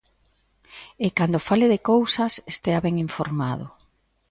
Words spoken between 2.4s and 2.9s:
estea